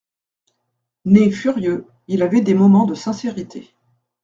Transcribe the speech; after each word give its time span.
Né 1.05 1.29
furieux, 1.29 1.85
il 2.07 2.23
avait 2.23 2.41
des 2.41 2.55
moments 2.55 2.87
de 2.87 2.95
sincérité. 2.95 3.71